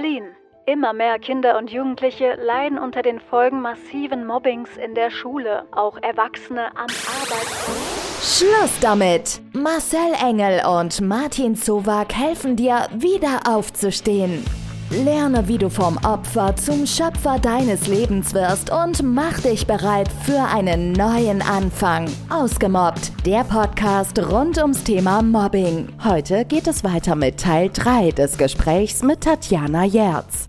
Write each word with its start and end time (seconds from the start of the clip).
Berlin. 0.00 0.24
Immer 0.66 0.92
mehr 0.92 1.18
Kinder 1.18 1.58
und 1.58 1.70
Jugendliche 1.70 2.34
leiden 2.34 2.78
unter 2.78 3.02
den 3.02 3.18
Folgen 3.20 3.60
massiven 3.60 4.26
Mobbings 4.26 4.70
in 4.76 4.94
der 4.94 5.10
Schule, 5.10 5.64
auch 5.72 5.98
Erwachsene 6.00 6.68
am 6.76 6.86
Arbeitsplatz. 6.86 8.38
Schluss 8.38 8.80
damit! 8.80 9.40
Marcel 9.52 10.14
Engel 10.22 10.62
und 10.64 11.00
Martin 11.00 11.56
Zowak 11.56 12.14
helfen 12.14 12.56
dir, 12.56 12.88
wieder 12.92 13.40
aufzustehen. 13.46 14.44
Lerne, 14.90 15.46
wie 15.46 15.56
du 15.56 15.70
vom 15.70 15.98
Opfer 15.98 16.56
zum 16.56 16.84
Schöpfer 16.84 17.38
deines 17.38 17.86
Lebens 17.86 18.34
wirst 18.34 18.72
und 18.72 19.04
mach 19.04 19.38
dich 19.40 19.64
bereit 19.64 20.08
für 20.24 20.40
einen 20.40 20.90
neuen 20.90 21.42
Anfang. 21.42 22.10
Ausgemobbt, 22.28 23.12
der 23.24 23.44
Podcast 23.44 24.18
rund 24.18 24.58
ums 24.58 24.82
Thema 24.82 25.22
Mobbing. 25.22 25.90
Heute 26.02 26.44
geht 26.44 26.66
es 26.66 26.82
weiter 26.82 27.14
mit 27.14 27.38
Teil 27.38 27.70
3 27.72 28.10
des 28.10 28.36
Gesprächs 28.36 29.04
mit 29.04 29.20
Tatjana 29.20 29.84
Jerz. 29.84 30.48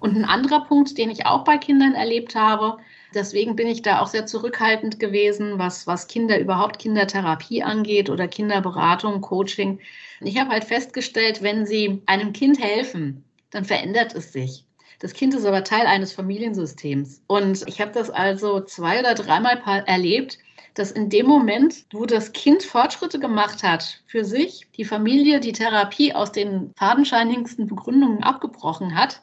Und 0.00 0.16
ein 0.16 0.24
anderer 0.24 0.64
Punkt, 0.64 0.98
den 0.98 1.10
ich 1.10 1.24
auch 1.24 1.44
bei 1.44 1.58
Kindern 1.58 1.94
erlebt 1.94 2.34
habe, 2.34 2.78
deswegen 3.14 3.54
bin 3.54 3.68
ich 3.68 3.82
da 3.82 4.00
auch 4.00 4.08
sehr 4.08 4.26
zurückhaltend 4.26 4.98
gewesen, 4.98 5.52
was, 5.56 5.86
was 5.86 6.08
Kinder 6.08 6.40
überhaupt 6.40 6.80
Kindertherapie 6.80 7.62
angeht 7.62 8.10
oder 8.10 8.26
Kinderberatung, 8.26 9.20
Coaching. 9.20 9.78
Ich 10.24 10.38
habe 10.38 10.50
halt 10.50 10.64
festgestellt, 10.64 11.42
wenn 11.42 11.66
Sie 11.66 12.02
einem 12.06 12.32
Kind 12.32 12.62
helfen, 12.62 13.24
dann 13.50 13.64
verändert 13.64 14.14
es 14.14 14.32
sich. 14.32 14.64
Das 15.00 15.14
Kind 15.14 15.34
ist 15.34 15.44
aber 15.44 15.64
Teil 15.64 15.86
eines 15.86 16.12
Familiensystems. 16.12 17.22
Und 17.26 17.66
ich 17.66 17.80
habe 17.80 17.90
das 17.92 18.08
also 18.08 18.60
zwei 18.60 19.00
oder 19.00 19.14
dreimal 19.14 19.60
erlebt, 19.86 20.38
dass 20.74 20.92
in 20.92 21.10
dem 21.10 21.26
Moment, 21.26 21.84
wo 21.92 22.06
das 22.06 22.32
Kind 22.32 22.62
Fortschritte 22.62 23.18
gemacht 23.18 23.62
hat 23.62 24.00
für 24.06 24.24
sich, 24.24 24.68
die 24.76 24.84
Familie 24.84 25.40
die 25.40 25.52
Therapie 25.52 26.14
aus 26.14 26.32
den 26.32 26.72
fadenscheinigsten 26.76 27.66
Begründungen 27.66 28.22
abgebrochen 28.22 28.94
hat, 28.94 29.22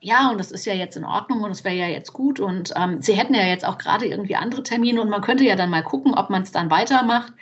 ja, 0.00 0.30
und 0.30 0.36
das 0.36 0.50
ist 0.50 0.66
ja 0.66 0.74
jetzt 0.74 0.96
in 0.96 1.04
Ordnung 1.04 1.42
und 1.42 1.50
es 1.50 1.64
wäre 1.64 1.76
ja 1.76 1.88
jetzt 1.88 2.12
gut 2.12 2.38
und 2.38 2.74
ähm, 2.76 3.00
sie 3.00 3.14
hätten 3.14 3.34
ja 3.34 3.46
jetzt 3.46 3.64
auch 3.64 3.78
gerade 3.78 4.04
irgendwie 4.06 4.36
andere 4.36 4.62
Termine 4.62 5.00
und 5.00 5.08
man 5.08 5.22
könnte 5.22 5.44
ja 5.44 5.56
dann 5.56 5.70
mal 5.70 5.82
gucken, 5.82 6.12
ob 6.12 6.28
man 6.28 6.42
es 6.42 6.52
dann 6.52 6.70
weitermacht 6.70 7.32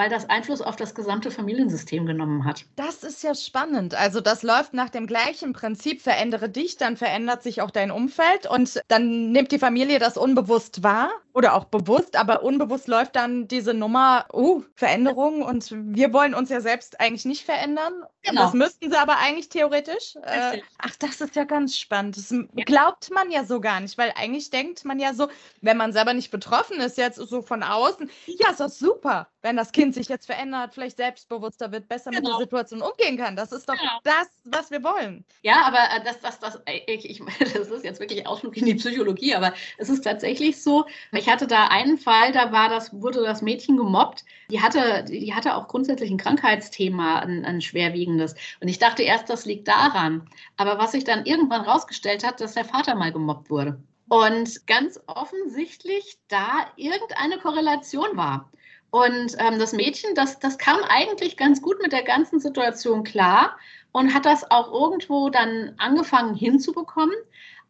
weil 0.00 0.08
das 0.08 0.30
Einfluss 0.30 0.62
auf 0.62 0.76
das 0.76 0.94
gesamte 0.94 1.30
Familiensystem 1.30 2.06
genommen 2.06 2.46
hat. 2.46 2.64
Das 2.74 3.04
ist 3.04 3.22
ja 3.22 3.34
spannend. 3.34 3.94
Also 3.94 4.22
das 4.22 4.42
läuft 4.42 4.72
nach 4.72 4.88
dem 4.88 5.06
gleichen 5.06 5.52
Prinzip, 5.52 6.00
verändere 6.00 6.48
dich, 6.48 6.78
dann 6.78 6.96
verändert 6.96 7.42
sich 7.42 7.60
auch 7.60 7.70
dein 7.70 7.90
Umfeld 7.90 8.46
und 8.46 8.80
dann 8.88 9.30
nimmt 9.30 9.52
die 9.52 9.58
Familie 9.58 9.98
das 9.98 10.16
unbewusst 10.16 10.82
wahr 10.82 11.10
oder 11.34 11.54
auch 11.54 11.64
bewusst, 11.66 12.16
aber 12.16 12.42
unbewusst 12.42 12.88
läuft 12.88 13.14
dann 13.14 13.46
diese 13.46 13.74
Nummer, 13.74 14.24
uh, 14.32 14.62
Veränderung 14.74 15.42
und 15.42 15.70
wir 15.70 16.14
wollen 16.14 16.34
uns 16.34 16.48
ja 16.48 16.62
selbst 16.62 16.98
eigentlich 16.98 17.26
nicht 17.26 17.44
verändern. 17.44 17.92
Genau. 18.22 18.44
Das 18.44 18.54
müssten 18.54 18.90
sie 18.90 18.96
aber 18.96 19.18
eigentlich 19.18 19.48
theoretisch. 19.48 20.16
Äh, 20.22 20.60
ach, 20.78 20.96
das 20.98 21.20
ist 21.20 21.36
ja 21.36 21.44
ganz 21.44 21.76
spannend. 21.76 22.16
Das 22.16 22.34
glaubt 22.66 23.10
man 23.10 23.30
ja 23.30 23.44
so 23.44 23.60
gar 23.60 23.80
nicht, 23.80 23.96
weil 23.96 24.12
eigentlich 24.16 24.50
denkt 24.50 24.84
man 24.84 24.98
ja 24.98 25.14
so, 25.14 25.28
wenn 25.60 25.76
man 25.76 25.92
selber 25.92 26.14
nicht 26.14 26.30
betroffen 26.30 26.80
ist, 26.80 26.98
jetzt 26.98 27.16
so 27.16 27.42
von 27.42 27.62
außen, 27.62 28.10
ja, 28.26 28.50
ist 28.50 28.60
doch 28.60 28.68
super, 28.68 29.28
wenn 29.42 29.56
das 29.56 29.72
Kind 29.72 29.89
sich 29.92 30.08
jetzt 30.08 30.26
verändert, 30.26 30.74
vielleicht 30.74 30.96
selbstbewusster 30.96 31.72
wird, 31.72 31.88
besser 31.88 32.10
genau. 32.10 32.20
mit 32.20 32.26
der 32.26 32.32
genau. 32.32 32.40
Situation 32.40 32.82
umgehen 32.82 33.16
kann. 33.16 33.36
Das 33.36 33.52
ist 33.52 33.68
doch 33.68 33.76
genau. 33.76 33.98
das, 34.04 34.28
was 34.44 34.70
wir 34.70 34.82
wollen. 34.82 35.24
Ja, 35.42 35.62
aber 35.64 35.78
äh, 35.78 36.04
das, 36.04 36.20
das, 36.20 36.38
das, 36.40 36.60
ich, 36.86 37.08
ich, 37.08 37.22
das 37.38 37.68
ist 37.68 37.84
jetzt 37.84 38.00
wirklich 38.00 38.26
Ausflug 38.26 38.56
in 38.56 38.66
die 38.66 38.74
Psychologie, 38.74 39.34
aber 39.34 39.52
es 39.78 39.88
ist 39.88 40.02
tatsächlich 40.02 40.62
so. 40.62 40.86
Ich 41.12 41.28
hatte 41.28 41.46
da 41.46 41.68
einen 41.68 41.98
Fall, 41.98 42.32
da 42.32 42.52
war 42.52 42.68
das, 42.68 42.92
wurde 42.92 43.22
das 43.22 43.42
Mädchen 43.42 43.76
gemobbt. 43.76 44.24
Die 44.50 44.60
hatte, 44.60 45.04
die 45.04 45.34
hatte 45.34 45.54
auch 45.54 45.68
grundsätzlich 45.68 46.10
ein 46.10 46.18
Krankheitsthema, 46.18 47.20
ein, 47.20 47.44
ein 47.44 47.60
schwerwiegendes. 47.60 48.34
Und 48.60 48.68
ich 48.68 48.78
dachte 48.78 49.02
erst, 49.02 49.30
das 49.30 49.44
liegt 49.44 49.68
daran. 49.68 50.28
Aber 50.56 50.78
was 50.78 50.92
sich 50.92 51.04
dann 51.04 51.24
irgendwann 51.26 51.62
rausgestellt 51.62 52.26
hat, 52.26 52.40
dass 52.40 52.54
der 52.54 52.64
Vater 52.64 52.94
mal 52.94 53.12
gemobbt 53.12 53.50
wurde. 53.50 53.82
Und 54.08 54.66
ganz 54.66 54.98
offensichtlich 55.06 56.18
da 56.26 56.66
irgendeine 56.74 57.38
Korrelation 57.38 58.16
war. 58.16 58.50
Und 58.90 59.36
ähm, 59.38 59.58
das 59.58 59.72
Mädchen, 59.72 60.14
das, 60.14 60.38
das 60.38 60.58
kam 60.58 60.80
eigentlich 60.88 61.36
ganz 61.36 61.62
gut 61.62 61.80
mit 61.80 61.92
der 61.92 62.02
ganzen 62.02 62.40
Situation 62.40 63.04
klar 63.04 63.56
und 63.92 64.14
hat 64.14 64.26
das 64.26 64.50
auch 64.50 64.72
irgendwo 64.72 65.30
dann 65.30 65.74
angefangen 65.78 66.34
hinzubekommen. 66.34 67.14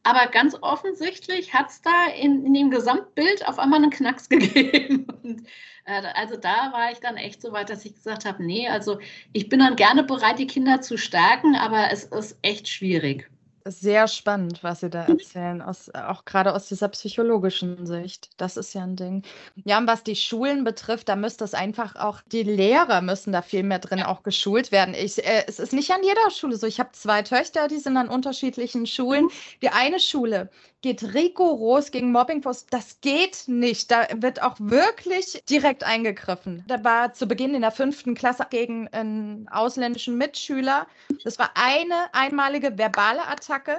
Aber 0.02 0.26
ganz 0.28 0.56
offensichtlich 0.62 1.52
hat 1.52 1.68
es 1.68 1.82
da 1.82 2.06
in, 2.06 2.46
in, 2.46 2.54
dem 2.54 2.70
Gesamtbild 2.70 3.46
auf 3.46 3.58
einmal 3.58 3.82
einen 3.82 3.90
Knacks 3.90 4.28
gegeben. 4.30 5.06
Und, 5.22 5.46
äh, 5.84 6.02
also 6.14 6.36
da 6.36 6.72
war 6.72 6.90
ich 6.90 7.00
dann 7.00 7.18
echt 7.18 7.42
so 7.42 7.52
weit, 7.52 7.68
dass 7.68 7.84
ich 7.84 7.94
gesagt 7.94 8.24
habe, 8.24 8.42
nee, 8.42 8.68
also 8.68 8.98
ich 9.34 9.50
bin 9.50 9.58
dann 9.58 9.76
gerne 9.76 10.02
bereit, 10.02 10.38
die 10.38 10.46
Kinder 10.46 10.80
zu 10.80 10.96
stärken, 10.96 11.54
aber 11.54 11.92
es 11.92 12.04
ist 12.04 12.38
echt 12.40 12.66
schwierig 12.68 13.30
sehr 13.64 14.08
spannend, 14.08 14.62
was 14.62 14.80
Sie 14.80 14.90
da 14.90 15.04
mhm. 15.04 15.18
erzählen, 15.18 15.62
aus, 15.62 15.90
auch 15.94 16.24
gerade 16.24 16.54
aus 16.54 16.68
dieser 16.68 16.88
psychologischen 16.88 17.86
Sicht. 17.86 18.30
Das 18.36 18.56
ist 18.56 18.74
ja 18.74 18.82
ein 18.82 18.96
Ding. 18.96 19.22
Ja, 19.64 19.78
und 19.78 19.86
was 19.86 20.02
die 20.02 20.16
Schulen 20.16 20.64
betrifft, 20.64 21.08
da 21.08 21.16
müsste 21.16 21.44
es 21.44 21.54
einfach 21.54 21.96
auch, 21.96 22.20
die 22.32 22.42
Lehrer 22.42 23.00
müssen 23.02 23.32
da 23.32 23.42
viel 23.42 23.62
mehr 23.62 23.78
drin 23.78 24.02
auch 24.02 24.22
geschult 24.22 24.72
werden. 24.72 24.94
Ich, 24.94 25.18
äh, 25.24 25.44
es 25.46 25.58
ist 25.58 25.72
nicht 25.72 25.90
an 25.90 26.02
jeder 26.02 26.30
Schule 26.30 26.56
so. 26.56 26.66
Ich 26.66 26.80
habe 26.80 26.92
zwei 26.92 27.22
Töchter, 27.22 27.68
die 27.68 27.78
sind 27.78 27.96
an 27.96 28.08
unterschiedlichen 28.08 28.86
Schulen. 28.86 29.24
Mhm. 29.24 29.30
Die 29.62 29.68
eine 29.68 30.00
Schule 30.00 30.50
geht 30.82 31.14
rigoros 31.14 31.90
gegen 31.90 32.12
Mobbing 32.12 32.42
vor. 32.42 32.56
Das 32.70 33.00
geht 33.00 33.44
nicht. 33.46 33.90
Da 33.90 34.06
wird 34.14 34.42
auch 34.42 34.56
wirklich 34.58 35.42
direkt 35.48 35.84
eingegriffen. 35.84 36.64
Da 36.66 36.82
war 36.84 37.12
zu 37.12 37.26
Beginn 37.26 37.54
in 37.54 37.62
der 37.62 37.70
fünften 37.70 38.14
Klasse 38.14 38.46
gegen 38.48 38.88
einen 38.88 39.48
ausländischen 39.48 40.16
Mitschüler. 40.16 40.86
Das 41.24 41.38
war 41.38 41.50
eine 41.54 42.12
einmalige 42.12 42.78
verbale 42.78 43.26
Attacke. 43.26 43.78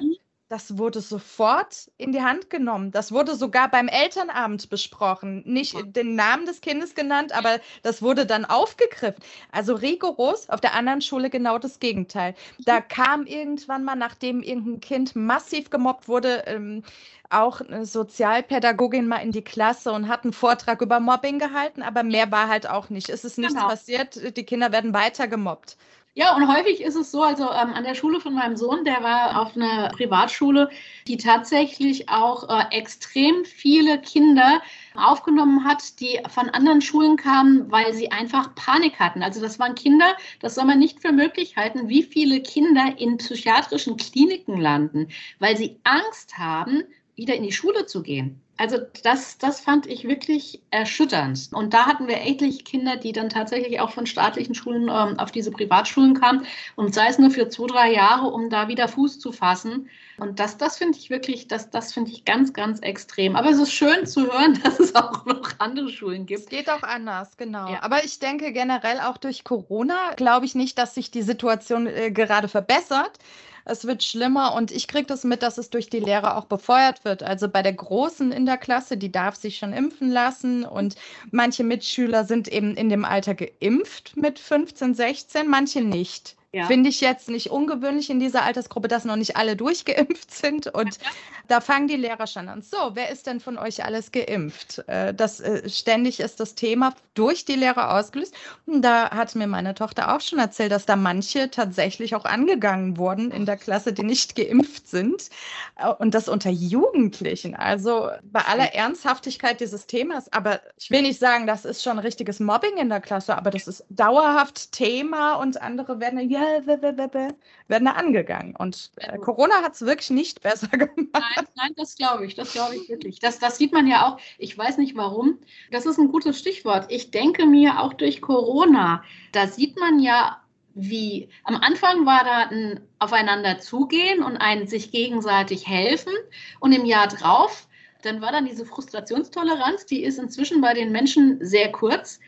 Das 0.52 0.78
wurde 0.78 1.00
sofort 1.00 1.90
in 1.98 2.12
die 2.12 2.22
Hand 2.22 2.50
genommen. 2.50 2.92
Das 2.92 3.14
wurde 3.14 3.38
sogar 3.38 3.72
beim 3.72 3.88
Elternabend 3.88 4.70
besprochen. 4.70 5.44
Nicht 5.46 5.78
den 5.96 6.16
Namen 6.16 6.46
des 6.46 6.60
Kindes 6.60 6.94
genannt, 6.94 7.32
aber 7.32 7.62
das 7.84 8.02
wurde 8.02 8.26
dann 8.26 8.44
aufgegriffen. 8.44 9.24
Also 9.54 9.76
rigoros, 9.76 10.50
auf 10.50 10.60
der 10.60 10.74
anderen 10.74 11.00
Schule 11.00 11.30
genau 11.30 11.58
das 11.58 11.80
Gegenteil. 11.80 12.36
Da 12.66 12.82
kam 12.82 13.26
irgendwann 13.28 13.86
mal, 13.86 13.96
nachdem 13.96 14.44
irgendein 14.44 14.82
Kind 14.82 15.16
massiv 15.16 15.70
gemobbt 15.70 16.10
wurde, 16.10 16.44
ähm, 16.48 16.84
auch 17.30 17.62
eine 17.62 17.86
Sozialpädagogin 17.86 19.08
mal 19.08 19.20
in 19.20 19.32
die 19.32 19.46
Klasse 19.46 19.94
und 19.94 20.10
hat 20.10 20.26
einen 20.26 20.34
Vortrag 20.34 20.82
über 20.82 21.00
Mobbing 21.00 21.40
gehalten, 21.40 21.82
aber 21.82 22.04
mehr 22.04 22.30
war 22.30 22.50
halt 22.50 22.68
auch 22.68 22.90
nicht. 22.90 23.08
Es 23.08 23.24
ist 23.24 23.38
nichts 23.38 23.54
genau. 23.54 23.70
passiert, 23.70 24.36
die 24.36 24.44
Kinder 24.44 24.74
werden 24.74 24.94
weiter 24.94 25.30
gemobbt. 25.30 25.78
Ja, 26.14 26.36
und 26.36 26.46
häufig 26.54 26.82
ist 26.82 26.96
es 26.96 27.10
so, 27.10 27.24
also 27.24 27.44
ähm, 27.44 27.74
an 27.74 27.86
der 27.86 27.96
Schule 27.96 28.20
von 28.20 28.34
meinem 28.34 28.58
Sohn, 28.58 28.84
der 28.84 29.02
war 29.02 29.42
auf 29.42 29.56
einer 29.56 29.88
Privatschule, 29.90 30.70
die 31.08 31.16
tatsächlich 31.16 32.10
auch 32.10 32.50
äh, 32.50 32.66
extrem 32.78 33.46
viele 33.46 33.98
Kinder 34.02 34.62
aufgenommen 34.96 35.64
hat, 35.64 36.02
die 36.02 36.20
von 36.28 36.50
anderen 36.50 36.82
Schulen 36.82 37.16
kamen, 37.16 37.72
weil 37.72 37.94
sie 37.94 38.12
einfach 38.12 38.54
Panik 38.56 39.00
hatten. 39.00 39.24
Also 39.24 39.40
das 39.40 39.58
waren 39.58 39.74
Kinder, 39.74 40.18
das 40.42 40.56
soll 40.56 40.66
man 40.66 40.80
nicht 40.80 41.02
für 41.02 41.14
möglich 41.14 41.56
halten, 41.56 41.88
wie 41.88 42.04
viele 42.04 42.42
Kinder 42.42 42.94
in 42.98 43.16
psychiatrischen 43.16 43.96
Kliniken 43.96 44.60
landen, 44.60 45.08
weil 45.40 45.56
sie 45.56 45.80
Angst 45.84 46.38
haben, 46.38 46.84
wieder 47.16 47.36
in 47.36 47.44
die 47.44 47.54
Schule 47.54 47.86
zu 47.86 48.04
gehen. 48.04 48.42
Also 48.62 48.78
das, 49.02 49.40
das 49.40 49.60
fand 49.60 49.88
ich 49.88 50.08
wirklich 50.08 50.62
erschütternd. 50.70 51.50
Und 51.52 51.74
da 51.74 51.88
hatten 51.88 52.08
wir 52.08 52.22
etliche 52.22 52.64
Kinder, 52.64 52.96
die 52.96 53.12
dann 53.12 53.28
tatsächlich 53.28 53.80
auch 53.80 53.90
von 53.90 54.06
staatlichen 54.06 54.54
Schulen 54.54 54.84
ähm, 54.84 55.18
auf 55.18 55.32
diese 55.32 55.50
Privatschulen 55.50 56.14
kamen. 56.14 56.46
Und 56.76 56.94
sei 56.94 57.08
es 57.08 57.18
nur 57.18 57.32
für 57.32 57.50
zwei, 57.50 57.66
drei 57.66 57.92
Jahre, 57.92 58.28
um 58.28 58.52
da 58.52 58.68
wieder 58.68 58.88
Fuß 58.88 59.18
zu 59.18 59.32
fassen. 59.32 59.90
Und 60.20 60.40
das, 60.40 60.58
das 60.58 60.78
finde 60.78 61.00
ich 61.00 61.10
wirklich, 61.10 61.48
das, 61.48 61.72
das 61.72 61.92
finde 61.92 62.12
ich 62.12 62.24
ganz, 62.24 62.54
ganz 62.54 62.80
extrem. 62.82 63.36
Aber 63.36 63.50
es 63.50 63.58
ist 63.58 63.74
schön 63.74 64.06
zu 64.06 64.32
hören, 64.32 64.62
dass 64.64 64.80
es 64.80 64.94
auch 64.94 65.26
noch 65.26 65.50
andere 65.58 65.90
Schulen 65.90 66.28
gibt. 66.28 66.42
Es 66.42 66.50
geht 66.50 66.70
auch 66.70 66.84
anders, 66.84 67.38
genau. 67.38 67.68
Ja. 67.68 67.82
Aber 67.82 68.04
ich 68.04 68.20
denke 68.20 68.54
generell 68.54 69.00
auch 69.00 69.18
durch 69.18 69.44
Corona, 69.44 70.14
glaube 70.18 70.46
ich 70.46 70.54
nicht, 70.54 70.78
dass 70.78 70.94
sich 70.94 71.10
die 71.10 71.24
Situation 71.24 71.88
äh, 71.88 72.12
gerade 72.12 72.48
verbessert 72.48 73.18
es 73.66 73.86
wird 73.86 74.04
schlimmer 74.04 74.54
und 74.56 74.72
ich 74.72 74.88
kriege 74.88 75.06
das 75.06 75.24
mit, 75.24 75.44
dass 75.44 75.58
es 75.58 75.70
durch 75.70 75.90
die 75.90 76.00
Lehrer 76.00 76.38
auch 76.38 76.46
befeuert 76.46 77.06
wird. 77.06 77.24
Also 77.24 77.48
bei 77.50 77.62
der 77.62 77.74
Großen 77.74 78.32
in 78.32 78.46
der 78.46 78.58
Klasse, 78.58 78.98
die 78.98 79.12
darf 79.12 79.36
sich 79.36 79.58
schon 79.58 79.74
impfen 79.74 80.12
lassen 80.12 80.66
und 80.66 80.96
manche 81.32 81.64
Mitschüler 81.64 82.26
sind 82.26 82.48
eben 82.48 82.76
in 82.76 82.90
dem 82.90 83.06
Alter 83.06 83.36
geimpft 83.36 84.18
mit 84.18 84.40
15, 84.40 84.96
16, 84.96 85.48
manche 85.48 85.82
nicht. 85.82 86.36
Ja. 86.54 86.66
Finde 86.66 86.90
ich 86.90 87.00
jetzt 87.00 87.30
nicht 87.30 87.50
ungewöhnlich 87.50 88.10
in 88.10 88.20
dieser 88.20 88.44
Altersgruppe, 88.44 88.90
dass 88.90 89.06
noch 89.06 89.16
nicht 89.16 89.38
alle 89.38 89.56
durchgeimpft 89.58 90.32
sind. 90.32 90.68
Und 90.68 90.98
ja. 90.98 91.10
da 91.48 91.62
fangen 91.62 91.88
die 91.88 91.96
Lehrer 91.96 92.28
schon 92.28 92.50
an. 92.50 92.62
So, 92.62 92.92
wer 92.94 93.10
ist 93.10 93.26
denn 93.26 93.40
von 93.40 93.58
euch 93.58 93.86
alles 93.86 94.12
geimpft? 94.12 94.84
Äh, 94.88 95.14
das 95.14 95.40
äh, 95.40 95.70
ständig 95.70 96.20
ist 96.20 96.42
das 96.42 96.56
Thema 96.56 96.94
durch 97.14 97.46
die 97.46 97.56
Lehrer 97.56 97.98
ausgelöst. 97.98 98.34
Und 98.66 98.82
da 98.82 99.12
hat 99.12 99.34
mir 99.36 99.48
meine 99.48 99.76
Tochter 99.76 100.14
auch 100.14 100.20
schon 100.20 100.40
erzählt, 100.40 100.74
dass 100.74 100.86
da 100.86 100.98
manche 100.98 101.50
tatsächlich 101.50 102.16
auch 102.16 102.26
angegangen 102.26 102.98
wurden 102.98 103.32
in 103.32 103.46
der 103.46 103.56
Klasse, 103.56 103.94
die 103.94 104.04
nicht 104.04 104.36
geimpft 104.36 104.90
sind. 104.90 105.30
Äh, 105.78 105.88
und 105.88 106.14
das 106.14 106.28
unter 106.28 106.50
Jugendlichen. 106.50 107.56
Also 107.56 108.10
bei 108.24 108.42
aller 108.42 108.74
Ernsthaftigkeit 108.76 109.62
dieses 109.62 109.86
Themas. 109.88 110.32
Aber 110.34 110.60
ich 110.78 110.92
will 110.92 111.04
nicht 111.04 111.20
sagen, 111.20 111.48
das 111.48 111.64
ist 111.64 111.82
schon 111.82 111.98
richtiges 111.98 112.42
Mobbing 112.42 112.76
in 112.76 112.90
der 112.90 113.00
Klasse, 113.00 113.38
aber 113.38 113.52
das 113.52 113.68
ist 113.70 113.86
dauerhaft 113.90 114.74
Thema 114.74 115.36
und 115.36 115.62
andere 115.62 116.02
werden, 116.02 116.20
ja, 116.30 116.41
werden 116.42 117.86
da 117.86 117.92
angegangen. 117.92 118.56
Und 118.56 118.92
äh, 118.98 119.18
Corona 119.18 119.62
hat 119.62 119.74
es 119.74 119.82
wirklich 119.82 120.10
nicht 120.10 120.42
besser 120.42 120.68
gemacht. 120.72 120.98
Nein, 121.14 121.48
nein, 121.56 121.72
das 121.76 121.96
glaube 121.96 122.26
ich, 122.26 122.36
das 122.36 122.54
glaube 122.54 122.76
ich 122.76 122.90
wirklich. 122.90 123.20
Das, 123.20 123.40
das 123.40 123.58
sieht 123.58 123.74
man 123.74 123.88
ja 123.88 124.08
auch, 124.08 124.20
ich 124.38 124.58
weiß 124.58 124.78
nicht 124.78 124.96
warum. 124.96 125.40
Das 125.72 125.86
ist 125.86 125.98
ein 125.98 126.12
gutes 126.12 126.40
Stichwort. 126.40 126.86
Ich 126.90 127.12
denke 127.12 127.46
mir 127.46 127.80
auch 127.80 127.94
durch 127.94 128.22
Corona, 128.22 129.04
da 129.32 129.48
sieht 129.48 129.80
man 129.80 130.00
ja, 130.00 130.42
wie 130.74 131.30
am 131.44 131.56
Anfang 131.56 132.06
war 132.06 132.24
da 132.24 132.50
ein 132.50 132.80
Aufeinander 133.00 133.60
zugehen 133.60 134.24
und 134.24 134.38
ein 134.38 134.68
sich 134.68 134.92
gegenseitig 134.92 135.68
helfen. 135.68 136.14
Und 136.60 136.72
im 136.72 136.86
Jahr 136.86 137.08
drauf, 137.08 137.68
dann 138.04 138.22
war 138.22 138.32
dann 138.32 138.46
diese 138.46 138.66
Frustrationstoleranz, 138.66 139.86
die 139.86 140.04
ist 140.04 140.18
inzwischen 140.18 140.62
bei 140.62 140.74
den 140.74 140.92
Menschen 140.92 141.46
sehr 141.46 141.72
kurz. 141.72 142.20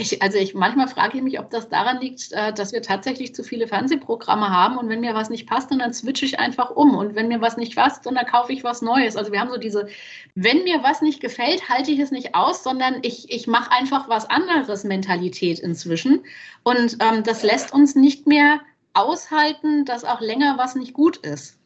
Ich, 0.00 0.22
also 0.22 0.38
ich 0.38 0.54
manchmal 0.54 0.86
frage 0.86 1.16
ich 1.16 1.24
mich, 1.24 1.40
ob 1.40 1.50
das 1.50 1.68
daran 1.68 2.00
liegt, 2.00 2.30
äh, 2.30 2.52
dass 2.52 2.72
wir 2.72 2.82
tatsächlich 2.82 3.34
zu 3.34 3.42
viele 3.42 3.66
Fernsehprogramme 3.66 4.48
haben 4.48 4.78
und 4.78 4.88
wenn 4.88 5.00
mir 5.00 5.12
was 5.12 5.28
nicht 5.28 5.48
passt, 5.48 5.72
dann, 5.72 5.92
switche 5.92 6.24
ich 6.24 6.38
einfach 6.38 6.70
um 6.70 6.94
und 6.94 7.16
wenn 7.16 7.26
mir 7.26 7.40
was 7.40 7.56
nicht 7.56 7.74
passt, 7.74 8.06
dann 8.06 8.14
kaufe 8.14 8.52
ich 8.52 8.62
was 8.62 8.80
Neues. 8.80 9.16
Also 9.16 9.32
wir 9.32 9.40
haben 9.40 9.50
so 9.50 9.56
diese, 9.58 9.88
wenn 10.36 10.62
mir 10.62 10.84
was 10.84 11.02
nicht 11.02 11.20
gefällt, 11.20 11.68
halte 11.68 11.90
ich 11.90 11.98
es 11.98 12.12
nicht 12.12 12.36
aus, 12.36 12.62
sondern 12.62 12.98
ich, 13.02 13.28
ich 13.32 13.48
mache 13.48 13.72
einfach 13.72 14.08
was 14.08 14.30
anderes 14.30 14.84
Mentalität 14.84 15.58
inzwischen 15.58 16.24
und 16.62 16.98
ähm, 17.00 17.24
das 17.24 17.42
lässt 17.42 17.72
uns 17.72 17.96
nicht 17.96 18.28
mehr 18.28 18.60
aushalten, 18.94 19.84
dass 19.84 20.04
auch 20.04 20.20
länger 20.20 20.58
was 20.58 20.76
nicht 20.76 20.92
gut 20.92 21.16
ist. 21.16 21.57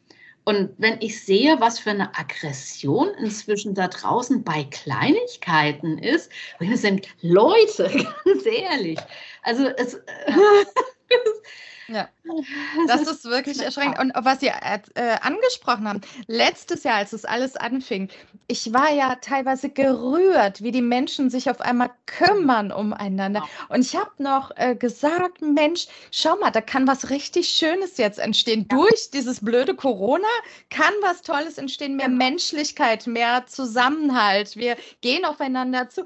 Und 0.45 0.71
wenn 0.77 0.99
ich 1.01 1.23
sehe, 1.23 1.59
was 1.59 1.79
für 1.79 1.91
eine 1.91 2.17
Aggression 2.17 3.09
inzwischen 3.17 3.75
da 3.75 3.87
draußen 3.87 4.43
bei 4.43 4.65
Kleinigkeiten 4.65 5.97
ist, 5.97 6.31
wo 6.59 6.65
ich 6.65 6.69
mir 6.71 6.77
denke, 6.77 7.07
Leute, 7.21 7.89
ganz 8.25 8.45
ehrlich, 8.45 8.99
also 9.43 9.67
es, 9.77 10.01
Ja, 11.87 12.07
das 12.87 13.01
ist 13.01 13.25
wirklich 13.25 13.61
erschreckend. 13.61 13.99
Und 13.99 14.13
was 14.15 14.39
Sie 14.39 14.47
äh, 14.47 15.17
angesprochen 15.21 15.87
haben, 15.87 16.01
letztes 16.27 16.83
Jahr, 16.83 16.95
als 16.97 17.13
es 17.13 17.25
alles 17.25 17.55
anfing, 17.55 18.09
ich 18.47 18.73
war 18.73 18.91
ja 18.91 19.15
teilweise 19.15 19.69
gerührt, 19.69 20.61
wie 20.61 20.71
die 20.71 20.81
Menschen 20.81 21.29
sich 21.29 21.49
auf 21.49 21.61
einmal 21.61 21.91
kümmern 22.05 22.71
umeinander. 22.71 23.47
Und 23.69 23.81
ich 23.81 23.95
habe 23.95 24.11
noch 24.17 24.51
äh, 24.55 24.75
gesagt, 24.75 25.41
Mensch, 25.41 25.87
schau 26.11 26.35
mal, 26.37 26.51
da 26.51 26.61
kann 26.61 26.87
was 26.87 27.09
richtig 27.09 27.49
Schönes 27.49 27.97
jetzt 27.97 28.19
entstehen. 28.19 28.67
Ja. 28.71 28.77
Durch 28.77 29.09
dieses 29.11 29.43
blöde 29.43 29.75
Corona 29.75 30.27
kann 30.69 30.93
was 31.01 31.21
Tolles 31.21 31.57
entstehen, 31.57 31.95
mehr 31.95 32.07
ja. 32.07 32.13
Menschlichkeit, 32.13 33.07
mehr 33.07 33.45
Zusammenhalt. 33.47 34.55
Wir 34.55 34.77
gehen 35.01 35.25
aufeinander 35.25 35.89
zu 35.89 36.05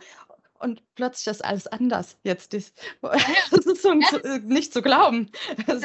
und 0.59 0.81
plötzlich 0.95 1.27
ist 1.27 1.44
alles 1.44 1.68
anders. 1.68 2.18
Jetzt 2.24 2.54
das 2.54 2.74
ist 3.51 3.81
so 3.81 3.94
ja. 3.94 4.18
Äh, 4.24 4.39
nicht 4.39 4.74
zu 4.74 4.81
glauben. 4.81 5.31
Das, 5.65 5.81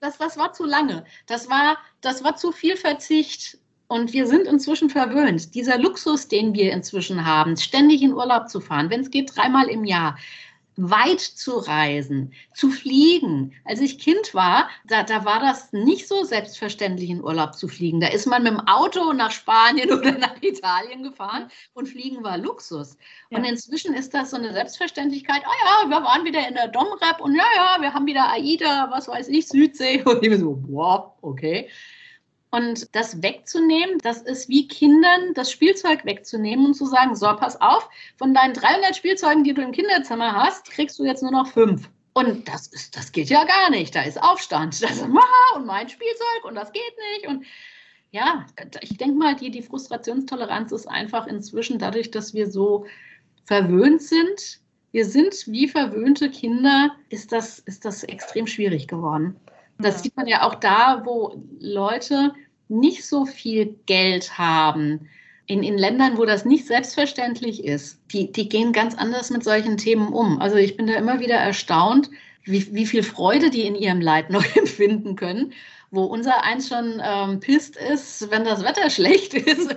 das, 0.00 0.18
das, 0.18 0.38
war 0.38 0.52
zu 0.52 0.64
lange. 0.64 1.04
Das 1.26 1.48
war, 1.48 1.78
das 2.00 2.24
war 2.24 2.36
zu 2.36 2.52
viel 2.52 2.76
Verzicht. 2.76 3.58
Und 3.90 4.12
wir 4.12 4.26
sind 4.26 4.46
inzwischen 4.46 4.90
verwöhnt. 4.90 5.54
Dieser 5.54 5.78
Luxus, 5.78 6.28
den 6.28 6.52
wir 6.52 6.72
inzwischen 6.72 7.24
haben, 7.24 7.56
ständig 7.56 8.02
in 8.02 8.12
Urlaub 8.12 8.50
zu 8.50 8.60
fahren, 8.60 8.90
wenn 8.90 9.00
es 9.00 9.10
geht, 9.10 9.34
dreimal 9.34 9.68
im 9.68 9.84
Jahr, 9.84 10.18
weit 10.78 11.20
zu 11.20 11.58
reisen, 11.58 12.32
zu 12.54 12.70
fliegen. 12.70 13.52
Als 13.64 13.80
ich 13.80 13.98
Kind 13.98 14.32
war, 14.32 14.68
da, 14.86 15.02
da 15.02 15.24
war 15.24 15.40
das 15.40 15.72
nicht 15.72 16.06
so 16.06 16.22
selbstverständlich, 16.22 17.10
in 17.10 17.22
Urlaub 17.22 17.54
zu 17.54 17.66
fliegen. 17.66 18.00
Da 18.00 18.08
ist 18.08 18.26
man 18.26 18.44
mit 18.44 18.52
dem 18.52 18.60
Auto 18.60 19.12
nach 19.12 19.32
Spanien 19.32 19.92
oder 19.92 20.12
nach 20.12 20.40
Italien 20.40 21.02
gefahren 21.02 21.50
und 21.74 21.88
fliegen 21.88 22.22
war 22.22 22.38
Luxus. 22.38 22.96
Ja. 23.30 23.38
Und 23.38 23.44
inzwischen 23.44 23.92
ist 23.92 24.14
das 24.14 24.30
so 24.30 24.36
eine 24.36 24.52
Selbstverständlichkeit. 24.52 25.42
Ah 25.44 25.84
ja, 25.84 25.90
wir 25.90 26.04
waren 26.04 26.24
wieder 26.24 26.46
in 26.46 26.54
der 26.54 26.68
Domrep 26.68 27.20
und 27.20 27.34
ja, 27.34 27.44
ja, 27.56 27.76
wir 27.80 27.92
haben 27.92 28.06
wieder 28.06 28.30
AIDA, 28.30 28.88
was 28.90 29.08
weiß 29.08 29.28
ich, 29.28 29.48
Südsee. 29.48 30.02
Und 30.04 30.22
ich 30.22 30.30
bin 30.30 30.40
so, 30.40 30.62
wow, 30.68 31.12
okay. 31.22 31.68
Und 32.50 32.94
das 32.94 33.22
wegzunehmen, 33.22 33.98
das 33.98 34.22
ist 34.22 34.48
wie 34.48 34.68
Kindern 34.68 35.34
das 35.34 35.50
Spielzeug 35.50 36.04
wegzunehmen 36.04 36.66
und 36.66 36.74
zu 36.74 36.86
sagen, 36.86 37.14
so, 37.14 37.26
pass 37.36 37.60
auf, 37.60 37.88
von 38.16 38.32
deinen 38.32 38.54
300 38.54 38.96
Spielzeugen, 38.96 39.44
die 39.44 39.52
du 39.52 39.60
im 39.60 39.72
Kinderzimmer 39.72 40.32
hast, 40.32 40.70
kriegst 40.70 40.98
du 40.98 41.04
jetzt 41.04 41.22
nur 41.22 41.32
noch 41.32 41.48
fünf. 41.48 41.90
Und 42.14 42.48
das, 42.48 42.66
ist, 42.68 42.96
das 42.96 43.12
geht 43.12 43.28
ja 43.28 43.44
gar 43.44 43.70
nicht. 43.70 43.94
Da 43.94 44.02
ist 44.02 44.20
Aufstand. 44.20 44.82
Das 44.82 44.92
ist, 44.92 45.02
und 45.02 45.66
mein 45.66 45.88
Spielzeug 45.88 46.44
und 46.44 46.54
das 46.54 46.72
geht 46.72 46.82
nicht. 47.14 47.28
Und 47.28 47.44
ja, 48.10 48.46
ich 48.80 48.96
denke 48.96 49.16
mal, 49.16 49.36
die, 49.36 49.50
die 49.50 49.62
Frustrationstoleranz 49.62 50.72
ist 50.72 50.88
einfach 50.88 51.26
inzwischen 51.26 51.78
dadurch, 51.78 52.10
dass 52.10 52.32
wir 52.32 52.50
so 52.50 52.86
verwöhnt 53.44 54.02
sind. 54.02 54.60
Wir 54.90 55.04
sind 55.04 55.34
wie 55.46 55.68
verwöhnte 55.68 56.30
Kinder, 56.30 56.96
ist 57.10 57.30
das, 57.30 57.58
ist 57.58 57.84
das 57.84 58.04
extrem 58.04 58.46
schwierig 58.46 58.88
geworden. 58.88 59.36
Das 59.78 60.02
sieht 60.02 60.16
man 60.16 60.26
ja 60.26 60.42
auch 60.42 60.56
da, 60.56 61.02
wo 61.04 61.40
Leute 61.60 62.34
nicht 62.68 63.06
so 63.06 63.24
viel 63.24 63.78
Geld 63.86 64.38
haben. 64.38 65.08
In, 65.46 65.62
in 65.62 65.78
Ländern, 65.78 66.18
wo 66.18 66.26
das 66.26 66.44
nicht 66.44 66.66
selbstverständlich 66.66 67.64
ist, 67.64 68.02
die, 68.12 68.30
die 68.30 68.48
gehen 68.48 68.72
ganz 68.72 68.94
anders 68.94 69.30
mit 69.30 69.44
solchen 69.44 69.78
Themen 69.78 70.08
um. 70.08 70.40
Also 70.40 70.56
ich 70.56 70.76
bin 70.76 70.86
da 70.86 70.94
immer 70.94 71.20
wieder 71.20 71.36
erstaunt, 71.36 72.10
wie, 72.42 72.74
wie 72.74 72.86
viel 72.86 73.02
Freude 73.02 73.50
die 73.50 73.66
in 73.66 73.74
ihrem 73.74 74.00
Leid 74.00 74.30
noch 74.30 74.44
empfinden 74.56 75.16
können, 75.16 75.52
wo 75.90 76.04
unser 76.04 76.42
eins 76.42 76.68
schon 76.68 77.00
ähm, 77.02 77.40
pisst 77.40 77.76
ist, 77.76 78.30
wenn 78.30 78.44
das 78.44 78.62
Wetter 78.62 78.90
schlecht 78.90 79.32
ist. 79.32 79.74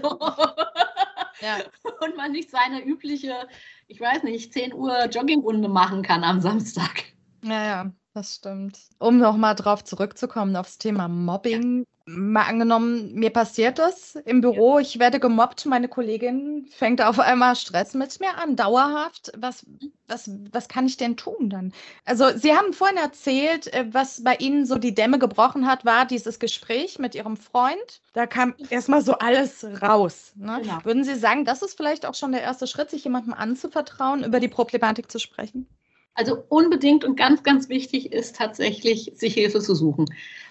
ja. 1.41 1.59
Und 2.01 2.17
man 2.17 2.31
nicht 2.31 2.49
seine 2.49 2.83
übliche, 2.83 3.47
ich 3.87 4.01
weiß 4.01 4.23
nicht, 4.23 4.51
10 4.51 4.73
Uhr 4.73 5.05
Joggingrunde 5.05 5.69
machen 5.69 6.01
kann 6.01 6.23
am 6.23 6.41
Samstag. 6.41 7.03
Ja, 7.43 7.65
ja. 7.65 7.91
Das 8.13 8.35
stimmt. 8.35 8.77
Um 8.99 9.19
nochmal 9.19 9.55
drauf 9.55 9.85
zurückzukommen, 9.85 10.55
aufs 10.57 10.77
Thema 10.77 11.07
Mobbing. 11.07 11.85
Mal 12.05 12.43
angenommen, 12.43 13.13
mir 13.13 13.29
passiert 13.29 13.79
das 13.79 14.15
im 14.25 14.41
Büro, 14.41 14.79
ich 14.79 14.99
werde 14.99 15.19
gemobbt, 15.19 15.65
meine 15.67 15.87
Kollegin 15.87 16.67
fängt 16.69 17.01
auf 17.01 17.19
einmal 17.19 17.55
Stress 17.55 17.93
mit 17.93 18.19
mir 18.19 18.37
an, 18.37 18.55
dauerhaft. 18.57 19.31
Was, 19.37 19.65
was, 20.07 20.29
was 20.51 20.67
kann 20.67 20.87
ich 20.87 20.97
denn 20.97 21.15
tun 21.15 21.49
dann? 21.49 21.71
Also, 22.03 22.35
Sie 22.35 22.53
haben 22.53 22.73
vorhin 22.73 22.97
erzählt, 22.97 23.71
äh, 23.73 23.85
was 23.91 24.23
bei 24.23 24.35
Ihnen 24.37 24.65
so 24.65 24.77
die 24.77 24.95
Dämme 24.95 25.19
gebrochen 25.19 25.67
hat, 25.67 25.85
war 25.85 26.05
dieses 26.05 26.39
Gespräch 26.39 26.99
mit 26.99 27.15
Ihrem 27.15 27.37
Freund. 27.37 28.01
Da 28.13 28.25
kam 28.27 28.55
erstmal 28.69 29.03
so 29.03 29.13
alles 29.19 29.63
raus. 29.81 30.33
Ne? 30.35 30.59
Genau. 30.63 30.79
Würden 30.83 31.03
Sie 31.05 31.15
sagen, 31.15 31.45
das 31.45 31.61
ist 31.61 31.77
vielleicht 31.77 32.05
auch 32.05 32.15
schon 32.15 32.33
der 32.33 32.41
erste 32.41 32.67
Schritt, 32.67 32.89
sich 32.89 33.03
jemandem 33.05 33.33
anzuvertrauen, 33.33 34.23
über 34.25 34.39
die 34.41 34.49
Problematik 34.49 35.09
zu 35.09 35.19
sprechen? 35.19 35.67
Also 36.13 36.43
unbedingt 36.49 37.03
und 37.03 37.15
ganz, 37.15 37.43
ganz 37.43 37.69
wichtig 37.69 38.11
ist 38.11 38.35
tatsächlich, 38.35 39.13
sich 39.15 39.33
Hilfe 39.33 39.61
zu 39.61 39.75
suchen. 39.75 40.05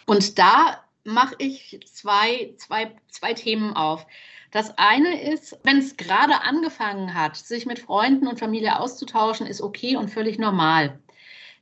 Und 0.06 0.38
da 0.38 0.82
mache 1.04 1.34
ich 1.38 1.80
zwei, 1.92 2.54
zwei, 2.56 2.92
zwei 3.08 3.34
Themen 3.34 3.74
auf. 3.74 4.06
Das 4.50 4.76
eine 4.78 5.22
ist, 5.22 5.58
wenn 5.62 5.78
es 5.78 5.96
gerade 5.96 6.42
angefangen 6.42 7.14
hat, 7.14 7.36
sich 7.36 7.66
mit 7.66 7.78
Freunden 7.78 8.26
und 8.26 8.38
Familie 8.38 8.80
auszutauschen, 8.80 9.46
ist 9.46 9.60
okay 9.60 9.96
und 9.96 10.10
völlig 10.10 10.38
normal. 10.38 10.98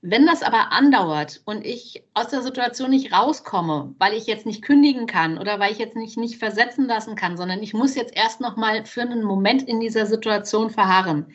Wenn 0.00 0.26
das 0.26 0.42
aber 0.42 0.70
andauert 0.70 1.42
und 1.44 1.66
ich 1.66 2.04
aus 2.14 2.28
der 2.28 2.42
Situation 2.42 2.90
nicht 2.90 3.12
rauskomme, 3.12 3.94
weil 3.98 4.14
ich 4.14 4.26
jetzt 4.26 4.46
nicht 4.46 4.62
kündigen 4.62 5.06
kann 5.06 5.38
oder 5.38 5.58
weil 5.58 5.72
ich 5.72 5.78
jetzt 5.78 5.96
nicht, 5.96 6.16
nicht 6.16 6.38
versetzen 6.38 6.86
lassen 6.86 7.16
kann, 7.16 7.36
sondern 7.36 7.62
ich 7.62 7.74
muss 7.74 7.96
jetzt 7.96 8.14
erst 8.16 8.40
noch 8.40 8.56
mal 8.56 8.86
für 8.86 9.02
einen 9.02 9.24
Moment 9.24 9.62
in 9.62 9.80
dieser 9.80 10.06
Situation 10.06 10.70
verharren, 10.70 11.34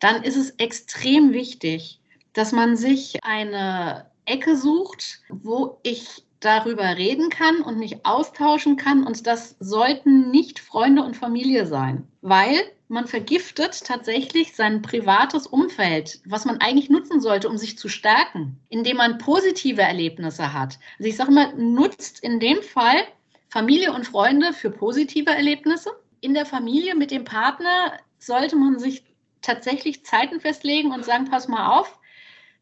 dann 0.00 0.22
ist 0.22 0.36
es 0.36 0.50
extrem 0.52 1.32
wichtig, 1.32 2.00
dass 2.32 2.52
man 2.52 2.76
sich 2.76 3.18
eine 3.22 4.06
Ecke 4.24 4.56
sucht, 4.56 5.20
wo 5.28 5.78
ich 5.82 6.24
darüber 6.40 6.96
reden 6.96 7.28
kann 7.28 7.60
und 7.60 7.78
mich 7.78 8.04
austauschen 8.04 8.76
kann. 8.76 9.06
Und 9.06 9.26
das 9.26 9.56
sollten 9.60 10.30
nicht 10.30 10.58
Freunde 10.58 11.02
und 11.02 11.16
Familie 11.16 11.66
sein, 11.66 12.06
weil 12.22 12.58
man 12.88 13.06
vergiftet 13.06 13.84
tatsächlich 13.84 14.56
sein 14.56 14.82
privates 14.82 15.46
Umfeld, 15.46 16.20
was 16.24 16.44
man 16.44 16.60
eigentlich 16.60 16.90
nutzen 16.90 17.20
sollte, 17.20 17.48
um 17.48 17.56
sich 17.56 17.78
zu 17.78 17.88
stärken, 17.88 18.58
indem 18.68 18.96
man 18.96 19.18
positive 19.18 19.82
Erlebnisse 19.82 20.52
hat. 20.52 20.78
Also 20.98 21.08
ich 21.08 21.16
sage 21.16 21.30
immer, 21.30 21.52
nutzt 21.54 22.20
in 22.20 22.40
dem 22.40 22.62
Fall 22.62 23.04
Familie 23.48 23.92
und 23.92 24.06
Freunde 24.06 24.52
für 24.52 24.70
positive 24.70 25.30
Erlebnisse. 25.30 25.90
In 26.20 26.34
der 26.34 26.46
Familie 26.46 26.94
mit 26.94 27.10
dem 27.10 27.24
Partner 27.24 27.98
sollte 28.18 28.56
man 28.56 28.78
sich 28.78 29.04
tatsächlich 29.42 30.04
Zeiten 30.04 30.40
festlegen 30.40 30.92
und 30.92 31.04
sagen, 31.04 31.30
pass 31.30 31.48
mal 31.48 31.78
auf. 31.78 31.98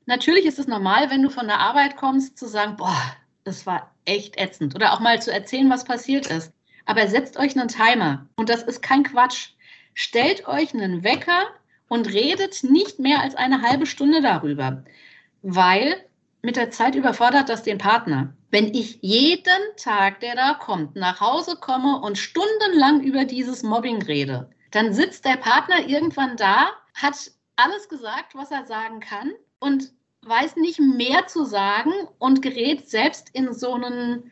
Natürlich 0.06 0.47
ist 0.47 0.58
es 0.58 0.66
normal, 0.66 1.11
wenn 1.11 1.23
du 1.23 1.30
von 1.30 1.47
der 1.47 1.58
Arbeit 1.58 1.97
kommst, 1.97 2.38
zu 2.38 2.47
sagen, 2.47 2.76
boah, 2.76 3.16
das 3.44 3.66
war 3.66 3.94
echt 4.04 4.38
ätzend. 4.38 4.75
Oder 4.75 4.92
auch 4.92 5.00
mal 5.00 5.20
zu 5.20 5.32
erzählen, 5.32 5.70
was 5.70 5.85
passiert 5.85 6.26
ist. 6.28 6.52
Aber 6.87 7.06
setzt 7.06 7.38
euch 7.38 7.58
einen 7.58 7.68
Timer. 7.68 8.26
Und 8.37 8.49
das 8.49 8.62
ist 8.62 8.82
kein 8.82 9.02
Quatsch. 9.02 9.50
Stellt 9.94 10.49
euch 10.49 10.73
einen 10.73 11.04
Wecker 11.04 11.49
und 11.88 12.12
redet 12.12 12.64
nicht 12.64 12.99
mehr 12.99 13.20
als 13.20 13.35
eine 13.35 13.62
halbe 13.62 13.87
Stunde 13.87 14.23
darüber. 14.23 14.85
Weil 15.42 16.04
mit 16.42 16.56
der 16.56 16.70
Zeit 16.70 16.94
überfordert 16.94 17.49
das 17.49 17.62
den 17.62 17.78
Partner. 17.78 18.32
Wenn 18.50 18.73
ich 18.73 18.99
jeden 19.02 19.76
Tag, 19.76 20.20
der 20.20 20.35
da 20.35 20.54
kommt, 20.54 20.97
nach 20.97 21.20
Hause 21.20 21.56
komme 21.61 22.00
und 22.00 22.16
stundenlang 22.16 23.02
über 23.02 23.25
dieses 23.25 23.62
Mobbing 23.62 24.02
rede, 24.02 24.49
dann 24.71 24.93
sitzt 24.93 25.25
der 25.25 25.37
Partner 25.37 25.87
irgendwann 25.87 26.37
da, 26.37 26.71
hat 26.95 27.31
alles 27.57 27.89
gesagt, 27.89 28.35
was 28.35 28.51
er 28.51 28.67
sagen 28.67 29.01
kann 29.01 29.33
und 29.61 29.93
weiß 30.23 30.57
nicht 30.57 30.81
mehr 30.81 31.27
zu 31.27 31.45
sagen 31.45 31.93
und 32.19 32.43
gerät 32.43 32.89
selbst 32.89 33.31
in 33.33 33.53
so 33.53 33.75
einen, 33.75 34.31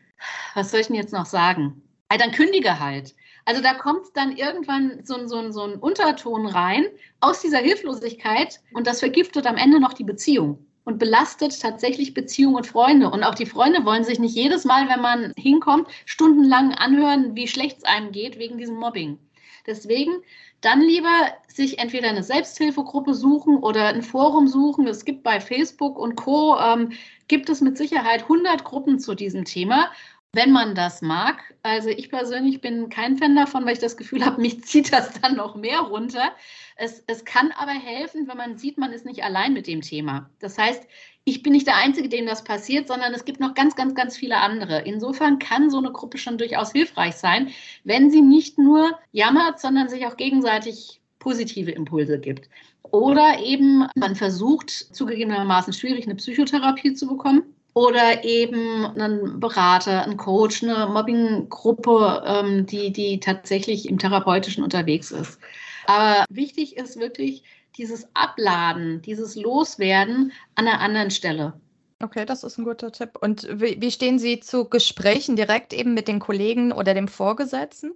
was 0.53 0.71
soll 0.71 0.81
ich 0.81 0.87
denn 0.87 0.95
jetzt 0.95 1.13
noch 1.13 1.25
sagen? 1.25 1.81
Dann 2.09 2.31
kündige 2.31 2.79
halt. 2.79 3.15
Also 3.45 3.61
da 3.61 3.73
kommt 3.73 4.07
dann 4.15 4.35
irgendwann 4.35 5.05
so, 5.05 5.25
so, 5.27 5.51
so 5.51 5.63
ein 5.63 5.75
Unterton 5.75 6.47
rein 6.47 6.85
aus 7.21 7.41
dieser 7.41 7.59
Hilflosigkeit 7.59 8.59
und 8.73 8.87
das 8.87 8.99
vergiftet 8.99 9.47
am 9.47 9.55
Ende 9.55 9.79
noch 9.79 9.93
die 9.93 10.03
Beziehung 10.03 10.65
und 10.83 10.99
belastet 10.99 11.59
tatsächlich 11.61 12.13
Beziehung 12.13 12.55
und 12.55 12.67
Freunde. 12.67 13.09
Und 13.09 13.23
auch 13.23 13.35
die 13.35 13.45
Freunde 13.45 13.83
wollen 13.83 14.05
sich 14.05 14.19
nicht 14.19 14.35
jedes 14.35 14.63
Mal, 14.63 14.87
wenn 14.87 15.01
man 15.01 15.33
hinkommt, 15.37 15.89
stundenlang 16.05 16.73
anhören, 16.73 17.35
wie 17.35 17.47
schlecht 17.47 17.79
es 17.79 17.83
einem 17.83 18.13
geht 18.13 18.39
wegen 18.39 18.57
diesem 18.57 18.75
Mobbing. 18.77 19.19
Deswegen 19.65 20.21
dann 20.61 20.81
lieber 20.81 21.27
sich 21.47 21.79
entweder 21.79 22.09
eine 22.09 22.23
Selbsthilfegruppe 22.23 23.13
suchen 23.13 23.57
oder 23.57 23.87
ein 23.87 24.01
Forum 24.01 24.47
suchen. 24.47 24.87
Es 24.87 25.05
gibt 25.05 25.23
bei 25.23 25.39
Facebook 25.39 25.97
und 25.97 26.15
Co. 26.15 26.57
Ähm, 26.57 26.93
gibt 27.27 27.49
es 27.49 27.61
mit 27.61 27.77
Sicherheit 27.77 28.23
100 28.23 28.63
Gruppen 28.63 28.99
zu 28.99 29.15
diesem 29.15 29.45
Thema 29.45 29.91
wenn 30.33 30.51
man 30.51 30.75
das 30.75 31.01
mag. 31.01 31.55
Also 31.63 31.89
ich 31.89 32.09
persönlich 32.09 32.61
bin 32.61 32.89
kein 32.89 33.17
Fan 33.17 33.35
davon, 33.35 33.65
weil 33.65 33.73
ich 33.73 33.79
das 33.79 33.97
Gefühl 33.97 34.23
habe, 34.25 34.39
mich 34.39 34.63
zieht 34.65 34.93
das 34.93 35.19
dann 35.19 35.35
noch 35.35 35.55
mehr 35.55 35.79
runter. 35.79 36.31
Es, 36.79 37.03
es 37.07 37.25
kann 37.25 37.51
aber 37.57 37.71
helfen, 37.71 38.27
wenn 38.27 38.37
man 38.37 38.57
sieht, 38.57 38.77
man 38.77 38.93
ist 38.93 39.05
nicht 39.05 39.23
allein 39.23 39.53
mit 39.53 39.65
dem 39.65 39.81
Thema. 39.81 40.29
Das 40.39 40.57
heißt, 40.57 40.83
ich 41.23 41.41
bin 41.41 41.53
nicht 41.53 41.67
der 41.67 41.75
Einzige, 41.75 42.07
dem 42.07 42.27
das 42.27 42.43
passiert, 42.43 42.87
sondern 42.87 43.13
es 43.13 43.25
gibt 43.25 43.39
noch 43.39 43.55
ganz, 43.55 43.75
ganz, 43.75 43.95
ganz 43.95 44.15
viele 44.15 44.37
andere. 44.37 44.81
Insofern 44.81 45.39
kann 45.39 45.69
so 45.69 45.79
eine 45.79 45.91
Gruppe 45.91 46.17
schon 46.19 46.37
durchaus 46.37 46.71
hilfreich 46.71 47.15
sein, 47.15 47.49
wenn 47.83 48.11
sie 48.11 48.21
nicht 48.21 48.57
nur 48.59 48.97
jammert, 49.11 49.59
sondern 49.59 49.89
sich 49.89 50.05
auch 50.05 50.17
gegenseitig 50.17 51.01
positive 51.19 51.71
Impulse 51.71 52.19
gibt. 52.19 52.47
Oder 52.83 53.39
eben 53.43 53.87
man 53.95 54.15
versucht, 54.15 54.69
zugegebenermaßen 54.69 55.73
schwierig, 55.73 56.05
eine 56.05 56.15
Psychotherapie 56.15 56.93
zu 56.93 57.07
bekommen 57.07 57.43
oder 57.73 58.23
eben 58.23 58.85
einen 58.85 59.39
Berater, 59.39 60.03
einen 60.03 60.17
Coach, 60.17 60.63
eine 60.63 60.87
Mobbinggruppe, 60.87 62.23
ähm, 62.25 62.65
die, 62.65 62.91
die 62.91 63.19
tatsächlich 63.19 63.89
im 63.89 63.99
Therapeutischen 63.99 64.63
unterwegs 64.63 65.11
ist. 65.11 65.39
Aber 65.87 66.25
wichtig 66.29 66.77
ist 66.77 66.99
wirklich 66.99 67.43
dieses 67.77 68.07
Abladen, 68.13 69.01
dieses 69.01 69.35
Loswerden 69.35 70.31
an 70.55 70.67
einer 70.67 70.79
anderen 70.79 71.11
Stelle. 71.11 71.59
Okay, 72.01 72.25
das 72.25 72.43
ist 72.43 72.57
ein 72.57 72.65
guter 72.65 72.91
Tipp. 72.91 73.17
Und 73.19 73.47
wie, 73.49 73.81
wie 73.81 73.91
stehen 73.91 74.19
Sie 74.19 74.39
zu 74.39 74.69
Gesprächen 74.69 75.35
direkt 75.35 75.73
eben 75.73 75.93
mit 75.93 76.07
den 76.07 76.19
Kollegen 76.19 76.71
oder 76.71 76.93
dem 76.93 77.07
Vorgesetzten? 77.07 77.93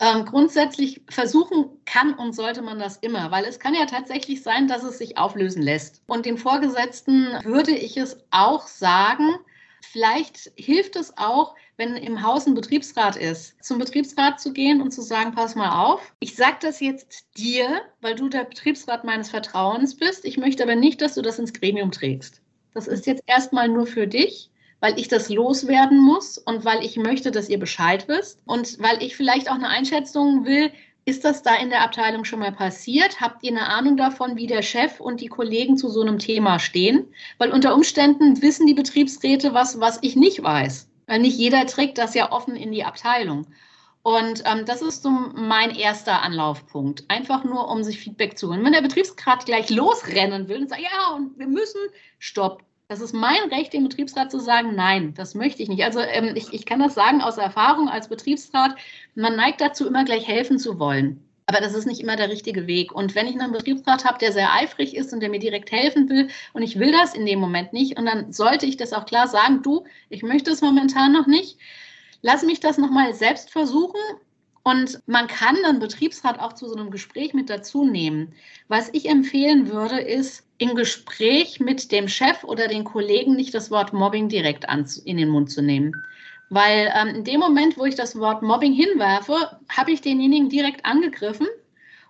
Ähm, 0.00 0.24
grundsätzlich 0.24 1.02
versuchen 1.08 1.70
kann 1.86 2.14
und 2.14 2.34
sollte 2.34 2.60
man 2.60 2.78
das 2.78 2.96
immer, 2.96 3.30
weil 3.30 3.44
es 3.44 3.58
kann 3.58 3.74
ja 3.74 3.86
tatsächlich 3.86 4.42
sein, 4.42 4.66
dass 4.66 4.82
es 4.82 4.98
sich 4.98 5.16
auflösen 5.16 5.62
lässt. 5.62 6.02
Und 6.06 6.26
den 6.26 6.36
Vorgesetzten 6.36 7.28
würde 7.44 7.72
ich 7.72 7.96
es 7.96 8.18
auch 8.30 8.66
sagen, 8.66 9.36
Vielleicht 9.84 10.52
hilft 10.56 10.96
es 10.96 11.16
auch, 11.18 11.54
wenn 11.76 11.96
im 11.96 12.22
Haus 12.22 12.46
ein 12.46 12.54
Betriebsrat 12.54 13.16
ist, 13.16 13.62
zum 13.62 13.78
Betriebsrat 13.78 14.40
zu 14.40 14.52
gehen 14.52 14.80
und 14.80 14.92
zu 14.92 15.02
sagen, 15.02 15.34
pass 15.34 15.54
mal 15.54 15.84
auf, 15.84 16.14
ich 16.20 16.36
sage 16.36 16.58
das 16.60 16.80
jetzt 16.80 17.26
dir, 17.36 17.82
weil 18.00 18.14
du 18.14 18.28
der 18.28 18.44
Betriebsrat 18.44 19.04
meines 19.04 19.30
Vertrauens 19.30 19.96
bist. 19.96 20.24
Ich 20.24 20.38
möchte 20.38 20.62
aber 20.62 20.76
nicht, 20.76 21.00
dass 21.00 21.14
du 21.14 21.22
das 21.22 21.38
ins 21.38 21.52
Gremium 21.52 21.90
trägst. 21.90 22.40
Das 22.74 22.86
ist 22.86 23.06
jetzt 23.06 23.24
erstmal 23.26 23.68
nur 23.68 23.86
für 23.86 24.06
dich 24.06 24.50
weil 24.82 24.98
ich 24.98 25.06
das 25.06 25.28
loswerden 25.28 26.00
muss 26.00 26.38
und 26.38 26.64
weil 26.64 26.84
ich 26.84 26.96
möchte, 26.96 27.30
dass 27.30 27.48
ihr 27.48 27.60
Bescheid 27.60 28.08
wisst 28.08 28.40
und 28.46 28.80
weil 28.80 29.00
ich 29.00 29.16
vielleicht 29.16 29.48
auch 29.48 29.54
eine 29.54 29.68
Einschätzung 29.68 30.44
will, 30.44 30.72
ist 31.04 31.24
das 31.24 31.42
da 31.42 31.56
in 31.56 31.70
der 31.70 31.82
Abteilung 31.82 32.24
schon 32.24 32.38
mal 32.38 32.52
passiert? 32.52 33.20
Habt 33.20 33.42
ihr 33.42 33.50
eine 33.50 33.68
Ahnung 33.68 33.96
davon, 33.96 34.36
wie 34.36 34.46
der 34.46 34.62
Chef 34.62 35.00
und 35.00 35.20
die 35.20 35.26
Kollegen 35.26 35.76
zu 35.76 35.88
so 35.88 36.00
einem 36.00 36.18
Thema 36.18 36.58
stehen? 36.58 37.08
Weil 37.38 37.50
unter 37.50 37.74
Umständen 37.74 38.40
wissen 38.40 38.66
die 38.66 38.74
Betriebsräte 38.74 39.52
was, 39.52 39.80
was 39.80 39.98
ich 40.02 40.14
nicht 40.14 40.42
weiß. 40.42 40.88
Weil 41.06 41.20
nicht 41.20 41.36
jeder 41.36 41.66
trägt 41.66 41.98
das 41.98 42.14
ja 42.14 42.30
offen 42.30 42.54
in 42.54 42.70
die 42.70 42.84
Abteilung. 42.84 43.46
Und 44.02 44.42
ähm, 44.46 44.64
das 44.66 44.82
ist 44.82 45.02
so 45.02 45.10
mein 45.10 45.70
erster 45.74 46.22
Anlaufpunkt. 46.22 47.04
Einfach 47.08 47.44
nur, 47.44 47.68
um 47.68 47.82
sich 47.82 47.98
Feedback 47.98 48.38
zu 48.38 48.48
holen. 48.48 48.64
Wenn 48.64 48.72
der 48.72 48.82
Betriebsrat 48.82 49.46
gleich 49.46 49.70
losrennen 49.70 50.48
will 50.48 50.62
und 50.62 50.68
sagt, 50.68 50.82
ja, 50.82 51.14
und 51.14 51.38
wir 51.38 51.46
müssen, 51.46 51.80
stopp. 52.18 52.62
Das 52.92 53.00
ist 53.00 53.14
mein 53.14 53.40
Recht, 53.50 53.72
dem 53.72 53.84
Betriebsrat 53.84 54.30
zu 54.30 54.38
sagen, 54.38 54.74
nein, 54.74 55.14
das 55.14 55.34
möchte 55.34 55.62
ich 55.62 55.70
nicht. 55.70 55.82
Also 55.82 56.00
ähm, 56.00 56.36
ich, 56.36 56.52
ich 56.52 56.66
kann 56.66 56.78
das 56.78 56.92
sagen 56.92 57.22
aus 57.22 57.38
Erfahrung 57.38 57.88
als 57.88 58.06
Betriebsrat, 58.06 58.76
man 59.14 59.34
neigt 59.34 59.62
dazu, 59.62 59.86
immer 59.86 60.04
gleich 60.04 60.28
helfen 60.28 60.58
zu 60.58 60.78
wollen. 60.78 61.26
Aber 61.46 61.60
das 61.60 61.72
ist 61.72 61.86
nicht 61.86 62.02
immer 62.02 62.16
der 62.16 62.28
richtige 62.28 62.66
Weg. 62.66 62.92
Und 62.92 63.14
wenn 63.14 63.26
ich 63.26 63.40
einen 63.40 63.50
Betriebsrat 63.50 64.04
habe, 64.04 64.18
der 64.18 64.32
sehr 64.32 64.52
eifrig 64.52 64.94
ist 64.94 65.10
und 65.14 65.20
der 65.20 65.30
mir 65.30 65.38
direkt 65.38 65.72
helfen 65.72 66.10
will 66.10 66.28
und 66.52 66.60
ich 66.60 66.78
will 66.78 66.92
das 66.92 67.14
in 67.14 67.24
dem 67.24 67.38
Moment 67.38 67.72
nicht, 67.72 67.98
und 67.98 68.04
dann 68.04 68.30
sollte 68.30 68.66
ich 68.66 68.76
das 68.76 68.92
auch 68.92 69.06
klar 69.06 69.26
sagen, 69.26 69.62
du, 69.62 69.84
ich 70.10 70.22
möchte 70.22 70.50
es 70.50 70.60
momentan 70.60 71.14
noch 71.14 71.26
nicht. 71.26 71.56
Lass 72.20 72.42
mich 72.42 72.60
das 72.60 72.76
nochmal 72.76 73.14
selbst 73.14 73.48
versuchen 73.48 74.00
und 74.64 75.00
man 75.06 75.26
kann 75.26 75.56
einen 75.64 75.80
Betriebsrat 75.80 76.38
auch 76.38 76.52
zu 76.52 76.68
so 76.68 76.76
einem 76.76 76.90
Gespräch 76.90 77.34
mit 77.34 77.50
dazu 77.50 77.84
nehmen. 77.84 78.32
Was 78.68 78.90
ich 78.92 79.08
empfehlen 79.08 79.68
würde, 79.68 80.00
ist, 80.00 80.46
im 80.58 80.76
Gespräch 80.76 81.58
mit 81.58 81.90
dem 81.90 82.06
Chef 82.06 82.44
oder 82.44 82.68
den 82.68 82.84
Kollegen 82.84 83.34
nicht 83.34 83.54
das 83.54 83.72
Wort 83.72 83.92
Mobbing 83.92 84.28
direkt 84.28 84.64
in 85.04 85.16
den 85.16 85.28
Mund 85.28 85.50
zu 85.50 85.62
nehmen. 85.62 85.92
Weil 86.50 86.92
ähm, 86.94 87.08
in 87.08 87.24
dem 87.24 87.40
Moment, 87.40 87.76
wo 87.76 87.84
ich 87.84 87.96
das 87.96 88.16
Wort 88.18 88.42
Mobbing 88.42 88.72
hinwerfe, 88.72 89.58
habe 89.68 89.90
ich 89.90 90.02
denjenigen 90.02 90.48
direkt 90.48 90.84
angegriffen 90.84 91.48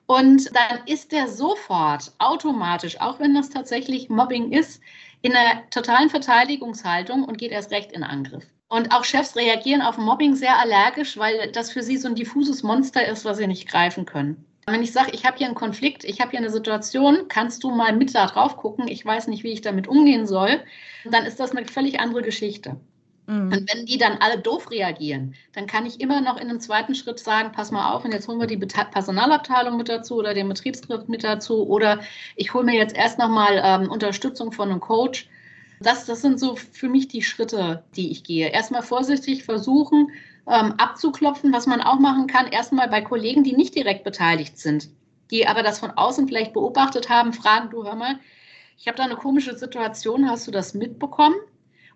und 0.06 0.54
dann 0.54 0.86
ist 0.86 1.12
der 1.12 1.28
sofort 1.28 2.12
automatisch, 2.18 3.00
auch 3.00 3.18
wenn 3.20 3.34
das 3.34 3.48
tatsächlich 3.48 4.10
Mobbing 4.10 4.52
ist, 4.52 4.82
in 5.22 5.34
einer 5.34 5.68
totalen 5.70 6.10
Verteidigungshaltung 6.10 7.24
und 7.24 7.38
geht 7.38 7.52
erst 7.52 7.70
recht 7.70 7.92
in 7.92 8.02
Angriff. 8.02 8.44
Und 8.68 8.92
auch 8.92 9.04
Chefs 9.04 9.36
reagieren 9.36 9.82
auf 9.82 9.98
Mobbing 9.98 10.34
sehr 10.34 10.58
allergisch, 10.58 11.16
weil 11.16 11.52
das 11.52 11.70
für 11.70 11.82
sie 11.82 11.96
so 11.96 12.08
ein 12.08 12.14
diffuses 12.14 12.62
Monster 12.62 13.06
ist, 13.06 13.24
was 13.24 13.36
sie 13.36 13.46
nicht 13.46 13.68
greifen 13.68 14.06
können. 14.06 14.44
Wenn 14.66 14.82
ich 14.82 14.92
sage, 14.92 15.10
ich 15.12 15.24
habe 15.24 15.36
hier 15.36 15.46
einen 15.46 15.56
Konflikt, 15.56 16.04
ich 16.04 16.20
habe 16.20 16.30
hier 16.30 16.38
eine 16.38 16.50
Situation, 16.50 17.28
kannst 17.28 17.64
du 17.64 17.70
mal 17.70 17.92
mit 17.92 18.14
da 18.14 18.26
drauf 18.26 18.56
gucken, 18.56 18.86
ich 18.88 19.04
weiß 19.04 19.26
nicht, 19.26 19.42
wie 19.42 19.52
ich 19.52 19.60
damit 19.60 19.88
umgehen 19.88 20.26
soll, 20.26 20.62
dann 21.04 21.26
ist 21.26 21.40
das 21.40 21.50
eine 21.50 21.66
völlig 21.66 22.00
andere 22.00 22.22
Geschichte. 22.22 22.80
Mhm. 23.26 23.52
Und 23.52 23.72
wenn 23.72 23.86
die 23.86 23.98
dann 23.98 24.18
alle 24.18 24.38
doof 24.38 24.70
reagieren, 24.70 25.34
dann 25.52 25.66
kann 25.66 25.86
ich 25.86 26.00
immer 26.00 26.20
noch 26.20 26.36
in 26.36 26.48
einem 26.48 26.60
zweiten 26.60 26.94
Schritt 26.94 27.18
sagen, 27.18 27.52
pass 27.52 27.70
mal 27.70 27.92
auf, 27.92 28.04
und 28.04 28.12
jetzt 28.12 28.28
holen 28.28 28.40
wir 28.40 28.46
die 28.46 28.56
Personalabteilung 28.56 29.76
mit 29.76 29.88
dazu 29.88 30.16
oder 30.16 30.34
den 30.34 30.48
Betriebsgriff 30.48 31.08
mit 31.08 31.24
dazu 31.24 31.66
oder 31.66 32.00
ich 32.36 32.52
hole 32.54 32.64
mir 32.64 32.76
jetzt 32.76 32.96
erst 32.96 33.18
nochmal 33.18 33.60
ähm, 33.62 33.90
Unterstützung 33.90 34.52
von 34.52 34.70
einem 34.70 34.80
Coach, 34.80 35.28
das, 35.80 36.04
das 36.04 36.22
sind 36.22 36.38
so 36.38 36.56
für 36.56 36.88
mich 36.88 37.08
die 37.08 37.22
Schritte, 37.22 37.84
die 37.96 38.10
ich 38.10 38.22
gehe. 38.24 38.48
Erstmal 38.48 38.82
vorsichtig 38.82 39.44
versuchen, 39.44 40.12
ähm, 40.46 40.74
abzuklopfen, 40.78 41.52
was 41.52 41.66
man 41.66 41.80
auch 41.80 41.98
machen 41.98 42.26
kann. 42.26 42.46
Erstmal 42.46 42.88
bei 42.88 43.00
Kollegen, 43.00 43.44
die 43.44 43.56
nicht 43.56 43.74
direkt 43.74 44.04
beteiligt 44.04 44.58
sind, 44.58 44.88
die 45.30 45.46
aber 45.46 45.62
das 45.62 45.78
von 45.78 45.90
außen 45.90 46.28
vielleicht 46.28 46.52
beobachtet 46.52 47.08
haben, 47.08 47.32
fragen, 47.32 47.70
du 47.70 47.84
hör 47.84 47.96
mal, 47.96 48.18
ich 48.78 48.86
habe 48.88 48.96
da 48.96 49.04
eine 49.04 49.16
komische 49.16 49.56
Situation, 49.56 50.28
hast 50.28 50.46
du 50.46 50.50
das 50.50 50.74
mitbekommen? 50.74 51.36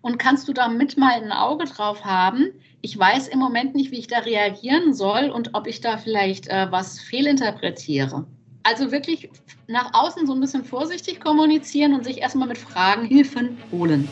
Und 0.01 0.17
kannst 0.17 0.47
du 0.47 0.53
da 0.53 0.67
mit 0.67 0.97
mal 0.97 1.13
ein 1.13 1.31
Auge 1.31 1.65
drauf 1.65 2.05
haben? 2.05 2.51
Ich 2.81 2.97
weiß 2.97 3.27
im 3.27 3.39
Moment 3.39 3.75
nicht, 3.75 3.91
wie 3.91 3.97
ich 3.97 4.07
da 4.07 4.19
reagieren 4.19 4.93
soll 4.93 5.29
und 5.29 5.53
ob 5.53 5.67
ich 5.67 5.81
da 5.81 5.97
vielleicht 5.97 6.47
äh, 6.47 6.67
was 6.69 6.99
fehlinterpretiere. 6.99 8.25
Also 8.63 8.91
wirklich 8.91 9.29
nach 9.67 9.93
außen 9.93 10.27
so 10.27 10.33
ein 10.33 10.41
bisschen 10.41 10.65
vorsichtig 10.65 11.19
kommunizieren 11.19 11.93
und 11.93 12.03
sich 12.03 12.19
erstmal 12.19 12.47
mit 12.47 12.57
Fragen 12.57 13.05
Hilfen 13.05 13.57
holen. 13.71 14.09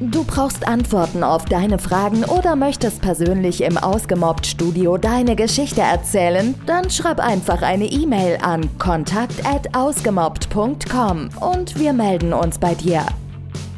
Du 0.00 0.24
brauchst 0.24 0.66
Antworten 0.66 1.22
auf 1.22 1.44
deine 1.44 1.78
Fragen 1.78 2.24
oder 2.24 2.56
möchtest 2.56 3.02
persönlich 3.02 3.60
im 3.60 3.76
Ausgemobbt-Studio 3.76 4.96
deine 4.96 5.36
Geschichte 5.36 5.82
erzählen? 5.82 6.54
Dann 6.64 6.88
schreib 6.88 7.20
einfach 7.20 7.60
eine 7.60 7.84
E-Mail 7.84 8.38
an 8.40 8.66
kontakt.ausgemobbt.com 8.78 11.28
und 11.38 11.78
wir 11.78 11.92
melden 11.92 12.32
uns 12.32 12.58
bei 12.58 12.74
dir. 12.74 13.04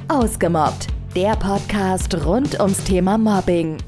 Ausgemobbt, 0.09 0.89
der 1.15 1.37
Podcast 1.37 2.15
rund 2.25 2.59
ums 2.61 2.83
Thema 2.85 3.17
Mobbing. 3.19 3.79